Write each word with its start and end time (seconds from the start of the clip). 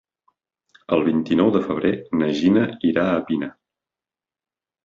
El 0.97 1.03
vint-i-nou 1.07 1.51
de 1.57 1.61
febrer 1.67 1.91
na 2.23 2.31
Gina 2.39 2.65
irà 2.93 3.07
a 3.19 3.23
Pina. 3.29 3.51